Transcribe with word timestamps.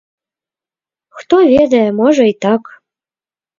Хто 1.19 1.35
ведае, 1.53 1.83
можа 2.01 2.23
і 2.33 2.37
так. 2.49 2.63